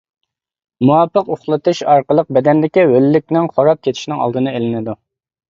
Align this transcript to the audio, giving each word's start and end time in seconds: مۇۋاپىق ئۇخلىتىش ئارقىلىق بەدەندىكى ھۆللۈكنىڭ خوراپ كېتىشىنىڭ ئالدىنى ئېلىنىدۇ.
مۇۋاپىق 0.87 1.29
ئۇخلىتىش 1.35 1.81
ئارقىلىق 1.95 2.31
بەدەندىكى 2.39 2.87
ھۆللۈكنىڭ 2.93 3.53
خوراپ 3.59 3.85
كېتىشىنىڭ 3.91 4.27
ئالدىنى 4.27 4.57
ئېلىنىدۇ. 4.57 4.99